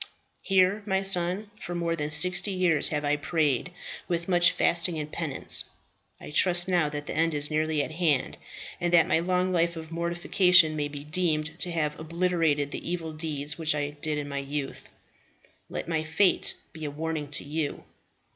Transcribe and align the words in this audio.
"Here, 0.41 0.81
my 0.87 1.03
son, 1.03 1.51
for 1.61 1.75
more 1.75 1.95
than 1.95 2.09
sixty 2.09 2.49
years 2.49 2.87
have 2.87 3.05
I 3.05 3.17
prayed, 3.17 3.71
with 4.07 4.27
much 4.27 4.49
fasting 4.51 4.97
and 4.97 5.11
penance. 5.11 5.65
I 6.19 6.31
trust 6.31 6.67
now 6.67 6.89
that 6.89 7.05
the 7.05 7.13
end 7.15 7.35
is 7.35 7.51
nearly 7.51 7.83
at 7.83 7.91
hand, 7.91 8.39
and 8.79 8.91
that 8.93 9.05
my 9.07 9.19
long 9.19 9.51
life 9.51 9.75
of 9.75 9.91
mortification 9.91 10.75
may 10.75 10.87
be 10.87 11.03
deemed 11.03 11.59
to 11.59 11.69
have 11.71 11.99
obliterated 11.99 12.71
the 12.71 12.89
evil 12.89 13.13
deeds 13.13 13.59
which 13.59 13.75
I 13.75 13.91
did 13.91 14.17
in 14.17 14.27
my 14.27 14.39
youth. 14.39 14.89
Let 15.69 15.87
my 15.87 16.03
fate 16.03 16.55
be 16.73 16.83
a 16.83 16.89
warning 16.89 17.27
to 17.29 17.43
you. 17.43 17.83